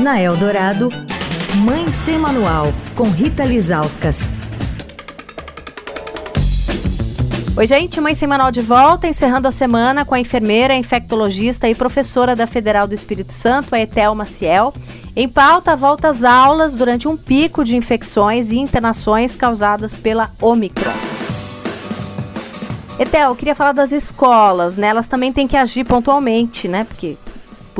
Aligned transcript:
Na 0.00 0.18
Eldorado, 0.18 0.88
Mãe 1.56 1.86
Sem 1.88 2.18
Manual, 2.18 2.68
com 2.96 3.02
Rita 3.02 3.44
Lizauskas. 3.44 4.32
Oi, 7.54 7.66
gente, 7.66 8.00
Mãe 8.00 8.14
Sem 8.14 8.26
Manual 8.26 8.50
de 8.50 8.62
volta, 8.62 9.06
encerrando 9.06 9.46
a 9.46 9.52
semana 9.52 10.06
com 10.06 10.14
a 10.14 10.18
enfermeira, 10.18 10.74
infectologista 10.74 11.68
e 11.68 11.74
professora 11.74 12.34
da 12.34 12.46
Federal 12.46 12.88
do 12.88 12.94
Espírito 12.94 13.34
Santo, 13.34 13.74
a 13.74 13.80
Etel 13.80 14.14
Maciel. 14.14 14.72
Em 15.14 15.28
pauta, 15.28 15.76
volta 15.76 16.08
às 16.08 16.24
aulas 16.24 16.74
durante 16.74 17.06
um 17.06 17.14
pico 17.14 17.62
de 17.62 17.76
infecções 17.76 18.50
e 18.50 18.56
internações 18.56 19.36
causadas 19.36 19.94
pela 19.94 20.30
Omicron. 20.40 20.94
Etel, 22.98 23.28
eu 23.28 23.36
queria 23.36 23.54
falar 23.54 23.72
das 23.72 23.92
escolas, 23.92 24.78
né? 24.78 24.88
Elas 24.88 25.08
também 25.08 25.30
têm 25.30 25.46
que 25.46 25.58
agir 25.58 25.84
pontualmente, 25.84 26.68
né? 26.68 26.84
Porque 26.84 27.18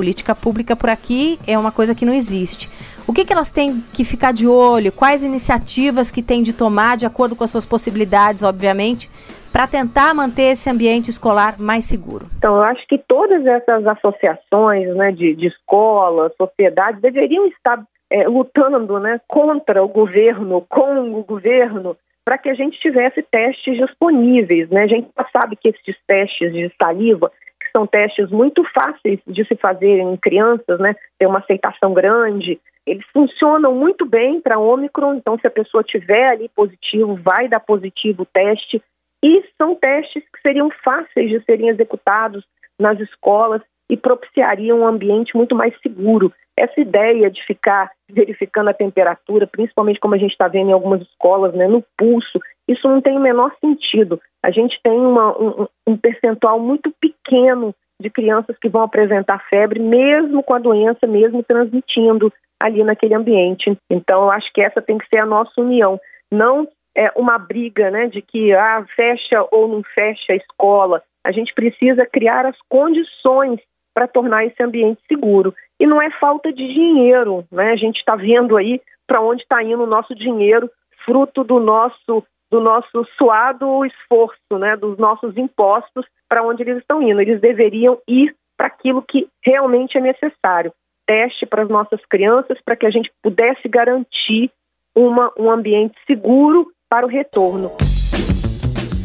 política 0.00 0.34
pública 0.34 0.74
por 0.74 0.88
aqui 0.88 1.38
é 1.46 1.58
uma 1.58 1.70
coisa 1.70 1.94
que 1.94 2.06
não 2.06 2.14
existe. 2.14 2.70
O 3.06 3.12
que, 3.12 3.22
que 3.22 3.34
elas 3.34 3.52
têm 3.52 3.82
que 3.92 4.02
ficar 4.02 4.32
de 4.32 4.46
olho? 4.46 4.90
Quais 4.90 5.22
iniciativas 5.22 6.10
que 6.10 6.22
têm 6.22 6.42
de 6.42 6.54
tomar, 6.54 6.96
de 6.96 7.04
acordo 7.04 7.36
com 7.36 7.44
as 7.44 7.50
suas 7.50 7.66
possibilidades, 7.66 8.42
obviamente, 8.42 9.10
para 9.52 9.66
tentar 9.66 10.14
manter 10.14 10.52
esse 10.52 10.70
ambiente 10.70 11.10
escolar 11.10 11.56
mais 11.58 11.84
seguro? 11.84 12.28
Então, 12.38 12.56
eu 12.56 12.62
acho 12.62 12.86
que 12.88 12.96
todas 12.96 13.44
essas 13.44 13.86
associações 13.86 14.96
né, 14.96 15.12
de, 15.12 15.34
de 15.34 15.48
escolas, 15.48 16.32
sociedades, 16.34 17.02
deveriam 17.02 17.46
estar 17.48 17.84
é, 18.08 18.26
lutando 18.26 18.98
né, 19.00 19.20
contra 19.28 19.84
o 19.84 19.88
governo, 19.88 20.64
com 20.66 21.12
o 21.12 21.22
governo, 21.24 21.94
para 22.24 22.38
que 22.38 22.48
a 22.48 22.54
gente 22.54 22.80
tivesse 22.80 23.22
testes 23.22 23.76
disponíveis. 23.76 24.70
Né? 24.70 24.84
A 24.84 24.86
gente 24.86 25.10
sabe 25.30 25.56
que 25.56 25.68
esses 25.68 25.96
testes 26.06 26.50
de 26.54 26.72
saliva 26.82 27.30
são 27.70 27.86
testes 27.86 28.30
muito 28.30 28.62
fáceis 28.72 29.20
de 29.26 29.44
se 29.44 29.56
fazer 29.56 29.98
em 29.98 30.16
crianças, 30.16 30.78
né? 30.78 30.94
Tem 31.18 31.28
uma 31.28 31.38
aceitação 31.38 31.92
grande. 31.92 32.60
Eles 32.86 33.04
funcionam 33.12 33.74
muito 33.74 34.04
bem 34.06 34.40
para 34.40 34.58
Ômicron, 34.58 35.14
então 35.14 35.38
se 35.38 35.46
a 35.46 35.50
pessoa 35.50 35.82
tiver 35.82 36.28
ali 36.28 36.48
positivo, 36.48 37.16
vai 37.16 37.48
dar 37.48 37.60
positivo 37.60 38.22
o 38.22 38.26
teste. 38.26 38.82
E 39.22 39.44
são 39.58 39.74
testes 39.74 40.22
que 40.32 40.40
seriam 40.42 40.70
fáceis 40.82 41.30
de 41.30 41.44
serem 41.44 41.68
executados 41.68 42.44
nas 42.78 42.98
escolas 43.00 43.62
e 43.90 43.96
propiciariam 43.96 44.80
um 44.80 44.86
ambiente 44.86 45.36
muito 45.36 45.54
mais 45.54 45.74
seguro. 45.82 46.32
Essa 46.56 46.80
ideia 46.80 47.28
de 47.28 47.44
ficar 47.44 47.90
verificando 48.08 48.68
a 48.68 48.74
temperatura, 48.74 49.48
principalmente 49.48 49.98
como 49.98 50.14
a 50.14 50.18
gente 50.18 50.30
está 50.30 50.46
vendo 50.46 50.70
em 50.70 50.72
algumas 50.72 51.02
escolas, 51.02 51.52
né, 51.52 51.66
no 51.66 51.84
pulso, 51.98 52.38
isso 52.68 52.86
não 52.86 53.00
tem 53.00 53.16
o 53.16 53.20
menor 53.20 53.52
sentido. 53.60 54.20
A 54.44 54.50
gente 54.52 54.78
tem 54.82 54.96
uma, 54.96 55.36
um, 55.36 55.66
um 55.88 55.96
percentual 55.96 56.60
muito 56.60 56.94
pequeno 57.00 57.74
de 58.00 58.08
crianças 58.08 58.56
que 58.58 58.68
vão 58.68 58.82
apresentar 58.82 59.44
febre, 59.50 59.80
mesmo 59.80 60.42
com 60.42 60.54
a 60.54 60.60
doença, 60.60 61.06
mesmo 61.06 61.42
transmitindo 61.42 62.32
ali 62.60 62.84
naquele 62.84 63.14
ambiente. 63.14 63.76
Então, 63.90 64.22
eu 64.22 64.30
acho 64.30 64.52
que 64.52 64.62
essa 64.62 64.80
tem 64.80 64.98
que 64.98 65.08
ser 65.08 65.18
a 65.18 65.26
nossa 65.26 65.60
união. 65.60 66.00
Não 66.30 66.68
é 66.96 67.10
uma 67.16 67.38
briga 67.38 67.90
né, 67.90 68.06
de 68.06 68.22
que 68.22 68.52
ah, 68.52 68.84
fecha 68.94 69.44
ou 69.50 69.66
não 69.66 69.82
fecha 69.82 70.32
a 70.32 70.36
escola. 70.36 71.02
A 71.24 71.32
gente 71.32 71.52
precisa 71.52 72.06
criar 72.06 72.46
as 72.46 72.56
condições 72.68 73.60
para 73.94 74.08
tornar 74.08 74.44
esse 74.44 74.62
ambiente 74.62 75.00
seguro. 75.08 75.54
E 75.78 75.86
não 75.86 76.00
é 76.00 76.10
falta 76.18 76.52
de 76.52 76.66
dinheiro, 76.72 77.44
né? 77.50 77.72
A 77.72 77.76
gente 77.76 77.98
está 77.98 78.16
vendo 78.16 78.56
aí 78.56 78.80
para 79.06 79.20
onde 79.20 79.42
está 79.42 79.62
indo 79.62 79.82
o 79.82 79.86
nosso 79.86 80.14
dinheiro, 80.14 80.70
fruto 81.04 81.42
do 81.42 81.58
nosso 81.58 82.24
do 82.50 82.60
nosso 82.60 83.06
suado 83.16 83.84
esforço, 83.84 84.58
né, 84.58 84.76
dos 84.76 84.98
nossos 84.98 85.36
impostos, 85.36 86.04
para 86.28 86.42
onde 86.42 86.64
eles 86.64 86.78
estão 86.78 87.00
indo. 87.00 87.20
Eles 87.20 87.40
deveriam 87.40 87.98
ir 88.08 88.34
para 88.56 88.66
aquilo 88.66 89.02
que 89.02 89.28
realmente 89.40 89.96
é 89.96 90.00
necessário. 90.00 90.72
Teste 91.06 91.46
para 91.46 91.62
as 91.62 91.68
nossas 91.68 92.00
crianças, 92.06 92.58
para 92.64 92.74
que 92.74 92.86
a 92.86 92.90
gente 92.90 93.10
pudesse 93.22 93.68
garantir 93.68 94.50
uma, 94.94 95.32
um 95.38 95.48
ambiente 95.48 95.94
seguro 96.06 96.72
para 96.88 97.06
o 97.06 97.08
retorno. 97.08 97.70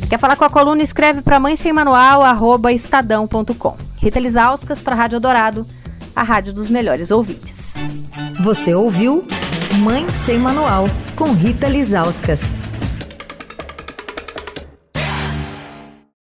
Quer 0.09 0.19
falar 0.19 0.35
com 0.35 0.45
a 0.45 0.49
coluna? 0.49 0.81
Escreve 0.81 1.21
para 1.21 1.39
mãe 1.39 1.55
sem 1.55 1.71
manual, 1.71 2.21
estadão.com. 2.69 3.94
Rita 4.05 4.19
Lisauskas 4.19 4.79
para 4.79 4.93
a 4.93 4.97
Rádio 4.99 5.19
Dourado, 5.19 5.65
a 6.15 6.21
rádio 6.21 6.53
dos 6.53 6.69
melhores 6.69 7.09
ouvintes. 7.09 7.73
Você 8.43 8.71
ouviu 8.71 9.27
Mãe 9.79 10.07
Sem 10.09 10.37
Manual, 10.37 10.85
com 11.15 11.33
Rita 11.33 11.67
Lisauskas. 11.67 12.53